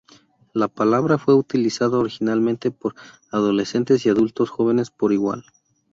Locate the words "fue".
1.19-1.35